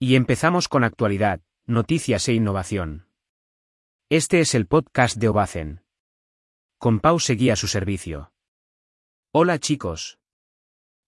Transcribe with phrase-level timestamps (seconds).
[0.00, 3.08] Y empezamos con actualidad, noticias e innovación.
[4.08, 5.82] Este es el podcast de Obacen.
[6.78, 8.32] Con Pau seguía su servicio.
[9.32, 10.20] Hola chicos.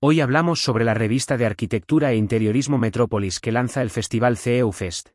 [0.00, 4.70] Hoy hablamos sobre la revista de arquitectura e interiorismo Metrópolis que lanza el festival CEU
[4.70, 5.08] Fest.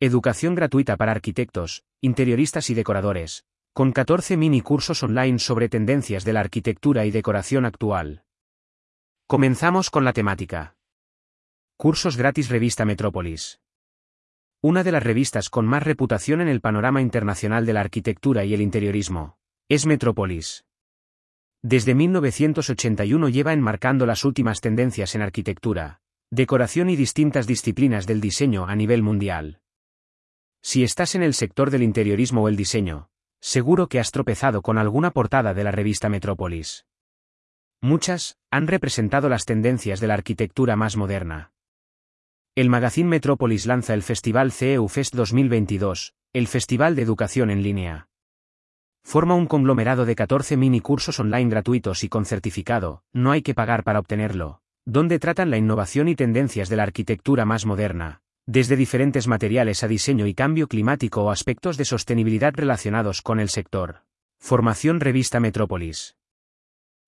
[0.00, 3.44] Educación gratuita para arquitectos, interioristas y decoradores,
[3.74, 8.24] con 14 mini cursos online sobre tendencias de la arquitectura y decoración actual.
[9.26, 10.79] Comenzamos con la temática.
[11.80, 13.58] Cursos gratis Revista Metrópolis.
[14.60, 18.52] Una de las revistas con más reputación en el panorama internacional de la arquitectura y
[18.52, 20.66] el interiorismo, es Metrópolis.
[21.62, 28.66] Desde 1981 lleva enmarcando las últimas tendencias en arquitectura, decoración y distintas disciplinas del diseño
[28.66, 29.62] a nivel mundial.
[30.60, 33.08] Si estás en el sector del interiorismo o el diseño,
[33.40, 36.84] seguro que has tropezado con alguna portada de la revista Metrópolis.
[37.80, 41.52] Muchas han representado las tendencias de la arquitectura más moderna.
[42.56, 48.08] El magazine Metrópolis lanza el Festival CEU Fest 2022, el Festival de Educación en Línea.
[49.04, 53.54] Forma un conglomerado de 14 mini cursos online gratuitos y con certificado, no hay que
[53.54, 58.74] pagar para obtenerlo, donde tratan la innovación y tendencias de la arquitectura más moderna, desde
[58.74, 64.02] diferentes materiales a diseño y cambio climático o aspectos de sostenibilidad relacionados con el sector.
[64.40, 66.16] Formación Revista Metrópolis.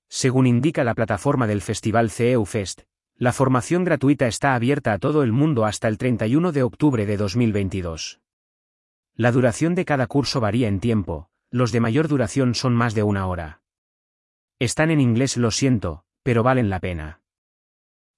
[0.09, 2.83] Según indica la plataforma del Festival CEU Fest,
[3.23, 7.17] la formación gratuita está abierta a todo el mundo hasta el 31 de octubre de
[7.17, 8.21] 2022.
[9.15, 13.05] La duración de cada curso varía en tiempo, los de mayor duración son más de
[13.05, 13.63] una hora.
[14.59, 17.21] Están en inglés, lo siento, pero valen la pena.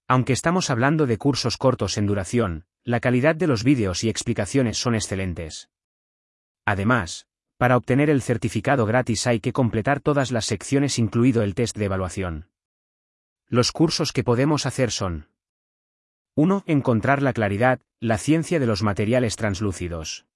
[0.09, 4.79] Aunque estamos hablando de cursos cortos en duración, la calidad de los vídeos y explicaciones
[4.79, 5.69] son excelentes.
[6.65, 7.27] Además,
[7.59, 11.85] para obtener el certificado gratis hay que completar todas las secciones incluido el test de
[11.85, 12.54] evaluación.
[13.49, 15.29] Los cursos que podemos hacer son
[16.35, 16.65] 1.
[16.67, 20.27] Encontrar la claridad, la ciencia de los materiales translúcidos.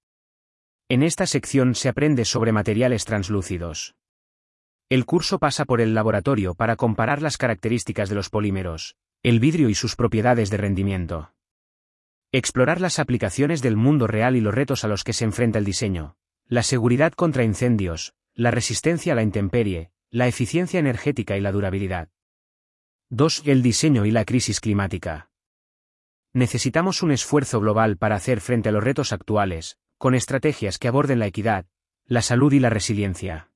[0.90, 3.96] En esta sección se aprende sobre materiales translúcidos.
[4.90, 9.70] El curso pasa por el laboratorio para comparar las características de los polímeros, el vidrio
[9.70, 11.32] y sus propiedades de rendimiento.
[12.30, 15.64] Explorar las aplicaciones del mundo real y los retos a los que se enfrenta el
[15.64, 21.52] diseño, la seguridad contra incendios, la resistencia a la intemperie, la eficiencia energética y la
[21.52, 22.10] durabilidad.
[23.10, 23.44] 2.
[23.46, 25.30] El diseño y la crisis climática.
[26.34, 31.18] Necesitamos un esfuerzo global para hacer frente a los retos actuales, con estrategias que aborden
[31.18, 31.64] la equidad,
[32.04, 33.50] la salud y la resiliencia.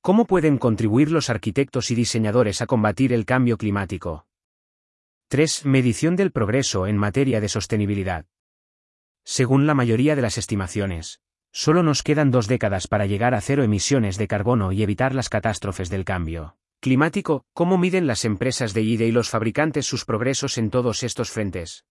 [0.00, 4.28] ¿Cómo pueden contribuir los arquitectos y diseñadores a combatir el cambio climático?
[5.26, 5.66] 3.
[5.66, 8.26] Medición del progreso en materia de sostenibilidad.
[9.24, 13.64] Según la mayoría de las estimaciones, solo nos quedan dos décadas para llegar a cero
[13.64, 18.82] emisiones de carbono y evitar las catástrofes del cambio climático, ¿cómo miden las empresas de
[18.82, 21.86] IDE y los fabricantes sus progresos en todos estos frentes?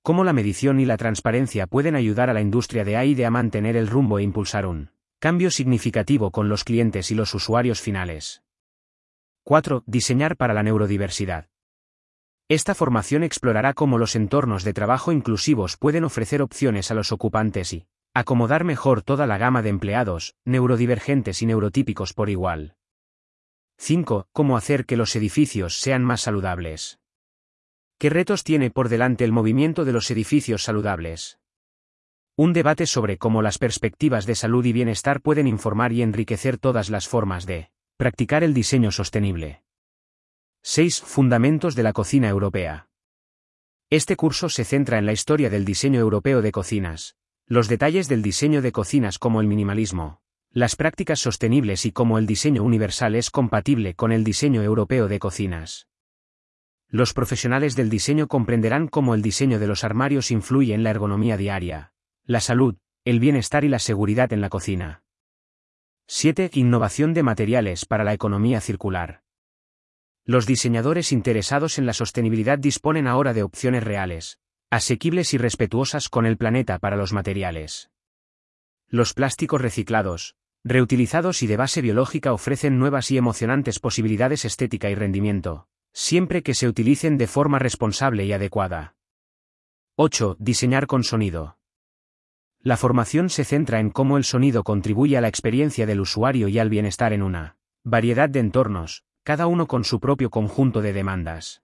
[0.00, 3.76] ¿Cómo la medición y la transparencia pueden ayudar a la industria de AIDE a mantener
[3.76, 8.44] el rumbo e impulsar un cambio significativo con los clientes y los usuarios finales?
[9.42, 9.82] 4.
[9.86, 11.48] Diseñar para la neurodiversidad.
[12.48, 17.72] Esta formación explorará cómo los entornos de trabajo inclusivos pueden ofrecer opciones a los ocupantes
[17.72, 22.75] y acomodar mejor toda la gama de empleados, neurodivergentes y neurotípicos por igual.
[23.78, 24.28] 5.
[24.32, 26.98] Cómo hacer que los edificios sean más saludables.
[27.98, 31.38] ¿Qué retos tiene por delante el movimiento de los edificios saludables?
[32.36, 36.90] Un debate sobre cómo las perspectivas de salud y bienestar pueden informar y enriquecer todas
[36.90, 39.62] las formas de practicar el diseño sostenible.
[40.62, 41.02] 6.
[41.02, 42.88] Fundamentos de la cocina europea.
[43.88, 47.16] Este curso se centra en la historia del diseño europeo de cocinas,
[47.46, 50.20] los detalles del diseño de cocinas como el minimalismo,
[50.56, 55.18] las prácticas sostenibles y cómo el diseño universal es compatible con el diseño europeo de
[55.18, 55.86] cocinas.
[56.88, 61.36] Los profesionales del diseño comprenderán cómo el diseño de los armarios influye en la ergonomía
[61.36, 61.92] diaria,
[62.24, 65.02] la salud, el bienestar y la seguridad en la cocina.
[66.06, 66.48] 7.
[66.54, 69.24] Innovación de materiales para la economía circular.
[70.24, 74.38] Los diseñadores interesados en la sostenibilidad disponen ahora de opciones reales,
[74.70, 77.90] asequibles y respetuosas con el planeta para los materiales.
[78.88, 80.34] Los plásticos reciclados,
[80.66, 86.54] reutilizados y de base biológica ofrecen nuevas y emocionantes posibilidades estética y rendimiento, siempre que
[86.54, 88.96] se utilicen de forma responsable y adecuada.
[89.94, 90.36] 8.
[90.40, 91.58] Diseñar con sonido.
[92.60, 96.58] La formación se centra en cómo el sonido contribuye a la experiencia del usuario y
[96.58, 101.62] al bienestar en una variedad de entornos, cada uno con su propio conjunto de demandas.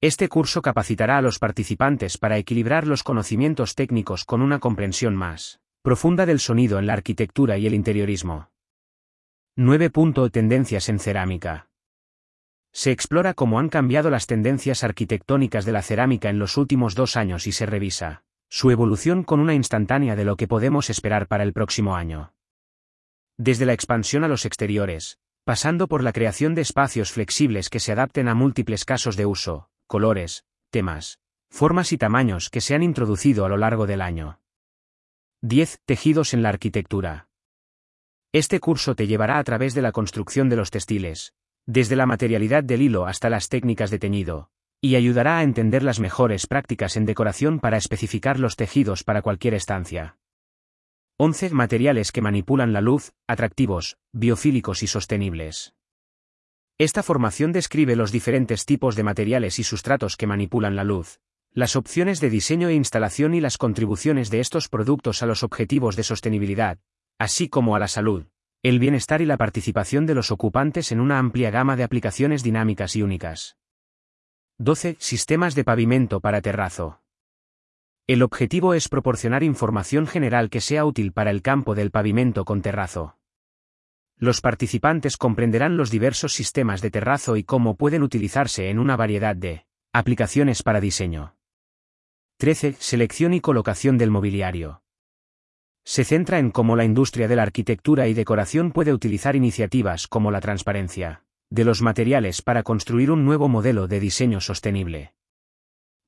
[0.00, 5.60] Este curso capacitará a los participantes para equilibrar los conocimientos técnicos con una comprensión más
[5.82, 8.50] Profunda del sonido en la arquitectura y el interiorismo.
[9.56, 9.90] 9.
[10.30, 11.70] Tendencias en cerámica.
[12.70, 17.16] Se explora cómo han cambiado las tendencias arquitectónicas de la cerámica en los últimos dos
[17.16, 21.44] años y se revisa su evolución con una instantánea de lo que podemos esperar para
[21.44, 22.34] el próximo año.
[23.38, 27.92] Desde la expansión a los exteriores, pasando por la creación de espacios flexibles que se
[27.92, 33.46] adapten a múltiples casos de uso, colores, temas, formas y tamaños que se han introducido
[33.46, 34.39] a lo largo del año.
[35.42, 35.78] 10.
[35.86, 37.30] Tejidos en la arquitectura.
[38.30, 41.32] Este curso te llevará a través de la construcción de los textiles,
[41.64, 44.50] desde la materialidad del hilo hasta las técnicas de teñido,
[44.82, 49.54] y ayudará a entender las mejores prácticas en decoración para especificar los tejidos para cualquier
[49.54, 50.18] estancia.
[51.16, 55.72] 11 materiales que manipulan la luz, atractivos, biofílicos y sostenibles.
[56.76, 61.18] Esta formación describe los diferentes tipos de materiales y sustratos que manipulan la luz,
[61.52, 65.96] las opciones de diseño e instalación y las contribuciones de estos productos a los objetivos
[65.96, 66.78] de sostenibilidad,
[67.18, 68.26] así como a la salud,
[68.62, 72.94] el bienestar y la participación de los ocupantes en una amplia gama de aplicaciones dinámicas
[72.94, 73.56] y únicas.
[74.58, 74.96] 12.
[75.00, 77.00] Sistemas de pavimento para terrazo.
[78.06, 82.62] El objetivo es proporcionar información general que sea útil para el campo del pavimento con
[82.62, 83.16] terrazo.
[84.16, 89.34] Los participantes comprenderán los diversos sistemas de terrazo y cómo pueden utilizarse en una variedad
[89.34, 91.39] de aplicaciones para diseño.
[92.40, 92.76] 13.
[92.78, 94.80] Selección y colocación del mobiliario.
[95.84, 100.30] Se centra en cómo la industria de la arquitectura y decoración puede utilizar iniciativas como
[100.30, 105.12] la transparencia de los materiales para construir un nuevo modelo de diseño sostenible.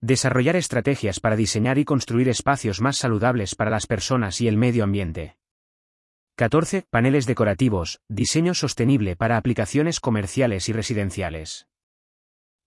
[0.01, 4.85] Desarrollar estrategias para diseñar y construir espacios más saludables para las personas y el medio
[4.85, 5.37] ambiente.
[6.37, 6.87] 14.
[6.89, 11.67] Paneles decorativos, diseño sostenible para aplicaciones comerciales y residenciales.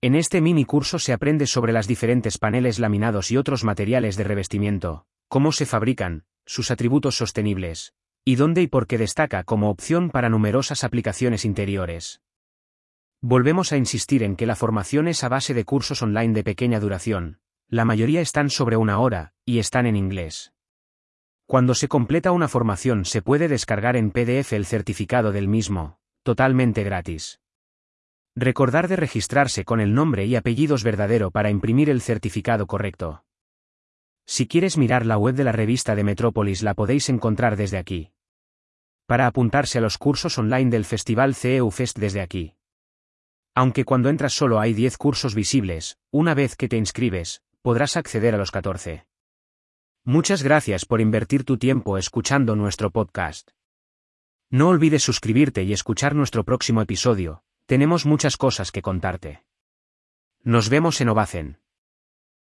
[0.05, 4.23] En este mini curso se aprende sobre las diferentes paneles laminados y otros materiales de
[4.23, 10.11] revestimiento, cómo se fabrican, sus atributos sostenibles, y dónde y por qué destaca como opción
[10.11, 12.21] para numerosas aplicaciones interiores.
[13.19, 16.79] Volvemos a insistir en que la formación es a base de cursos online de pequeña
[16.79, 20.53] duración, la mayoría están sobre una hora, y están en inglés.
[21.47, 26.83] Cuando se completa una formación se puede descargar en PDF el certificado del mismo, totalmente
[26.83, 27.39] gratis.
[28.37, 33.23] Recordar de registrarse con el nombre y apellidos verdadero para imprimir el certificado correcto.
[34.25, 38.11] Si quieres mirar la web de la revista de Metrópolis la podéis encontrar desde aquí.
[39.05, 42.55] Para apuntarse a los cursos online del Festival CEU Fest desde aquí.
[43.53, 48.35] Aunque cuando entras solo hay 10 cursos visibles, una vez que te inscribes, podrás acceder
[48.35, 49.07] a los 14.
[50.03, 53.51] Muchas gracias por invertir tu tiempo escuchando nuestro podcast.
[54.49, 59.43] No olvides suscribirte y escuchar nuestro próximo episodio, tenemos muchas cosas que contarte.
[60.43, 61.59] Nos vemos en Ovacen.